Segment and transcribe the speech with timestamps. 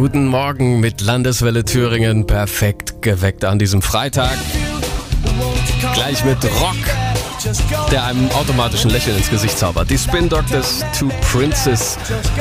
[0.00, 2.26] Guten Morgen mit Landeswelle Thüringen.
[2.26, 4.32] Perfekt geweckt an diesem Freitag.
[5.92, 9.90] Gleich mit Rock, der einem automatischen Lächeln ins Gesicht zaubert.
[9.90, 11.98] Die Spin Doctors Two Princes.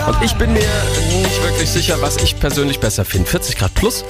[0.08, 3.30] Und ich bin mir nicht wirklich sicher, was ich persönlich besser finde.
[3.30, 4.06] 40 Grad plus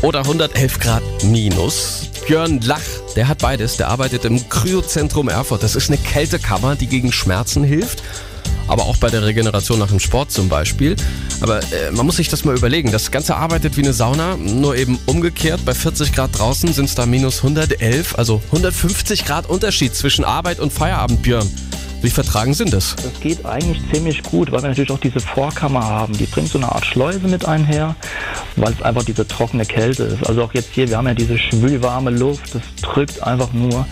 [0.00, 2.08] oder 111 Grad minus.
[2.26, 2.80] Björn Lach,
[3.14, 3.76] der hat beides.
[3.76, 5.62] Der arbeitet im Kryozentrum Erfurt.
[5.62, 8.02] Das ist eine Kältekammer, die gegen Schmerzen hilft
[8.70, 10.94] aber auch bei der Regeneration nach dem Sport zum Beispiel.
[11.40, 12.92] Aber äh, man muss sich das mal überlegen.
[12.92, 15.64] Das Ganze arbeitet wie eine Sauna, nur eben umgekehrt.
[15.64, 20.60] Bei 40 Grad draußen sind es da minus 111, also 150 Grad Unterschied zwischen Arbeit
[20.60, 21.50] und Feierabend, Björn.
[22.02, 22.96] Wie vertragen sind das?
[22.96, 26.16] Das geht eigentlich ziemlich gut, weil wir natürlich auch diese Vorkammer haben.
[26.16, 27.94] Die bringt so eine Art Schleuse mit einher,
[28.56, 30.26] weil es einfach diese trockene Kälte ist.
[30.26, 33.86] Also auch jetzt hier, wir haben ja diese schwülwarme Luft, das drückt einfach nur.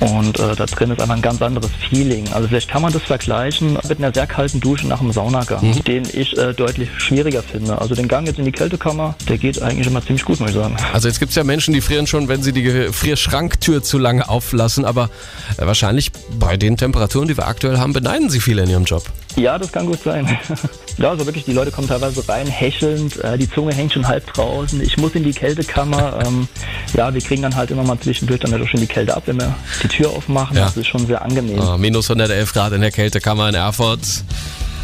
[0.00, 2.24] Und äh, da drin ist einfach ein ganz anderes Feeling.
[2.32, 5.84] Also vielleicht kann man das vergleichen mit einer sehr kalten Dusche nach einem Saunagang, mhm.
[5.84, 7.80] den ich äh, deutlich schwieriger finde.
[7.80, 10.56] Also den Gang jetzt in die Kältekammer, der geht eigentlich immer ziemlich gut, muss ich
[10.56, 10.76] sagen.
[10.92, 14.28] Also jetzt gibt es ja Menschen, die frieren schon, wenn sie die Gefrierschranktür zu lange
[14.28, 14.84] auflassen.
[14.84, 15.10] Aber
[15.56, 19.04] äh, wahrscheinlich bei den Temperaturen, die wir aktuell haben, beneiden sie viele in ihrem Job.
[19.38, 20.26] Ja, das kann gut sein.
[20.98, 24.26] ja, also wirklich, die Leute kommen teilweise rein, hechelnd, äh, die Zunge hängt schon halb
[24.32, 24.80] draußen.
[24.80, 26.20] Ich muss in die Kältekammer.
[26.24, 26.48] Ähm,
[26.94, 29.24] ja, wir kriegen dann halt immer mal zwischendurch dann halt auch schon die Kälte ab,
[29.26, 30.56] wenn wir die die Tür aufmachen.
[30.56, 30.64] Ja.
[30.64, 31.58] Das ist schon sehr angenehm.
[31.60, 34.00] Oh, minus 111 Grad in der Kältekammer in Erfurt.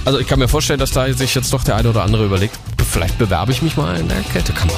[0.04, 2.58] Also ich kann mir vorstellen, dass da sich jetzt doch der eine oder andere überlegt,
[2.90, 4.74] vielleicht bewerbe ich mich mal in der Kältekammer.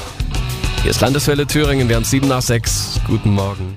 [0.83, 3.01] Hier ist Landeswelle Thüringen, wir haben 7 nach 6.
[3.09, 3.75] Guten Morgen.